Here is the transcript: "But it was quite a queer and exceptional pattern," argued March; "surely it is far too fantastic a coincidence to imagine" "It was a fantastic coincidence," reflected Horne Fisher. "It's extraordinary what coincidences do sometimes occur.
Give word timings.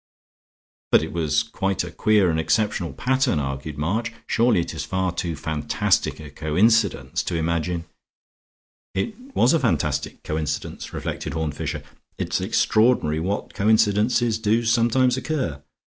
"But 0.91 1.03
it 1.03 1.13
was 1.13 1.43
quite 1.43 1.83
a 1.83 1.91
queer 1.91 2.31
and 2.31 2.39
exceptional 2.39 2.91
pattern," 2.91 3.37
argued 3.37 3.77
March; 3.77 4.11
"surely 4.25 4.61
it 4.61 4.73
is 4.73 4.83
far 4.83 5.11
too 5.11 5.35
fantastic 5.35 6.19
a 6.19 6.31
coincidence 6.31 7.21
to 7.21 7.35
imagine" 7.35 7.85
"It 8.95 9.13
was 9.35 9.53
a 9.53 9.59
fantastic 9.59 10.23
coincidence," 10.23 10.91
reflected 10.91 11.33
Horne 11.35 11.51
Fisher. 11.51 11.83
"It's 12.17 12.41
extraordinary 12.41 13.19
what 13.19 13.53
coincidences 13.53 14.39
do 14.39 14.65
sometimes 14.65 15.17
occur. 15.17 15.61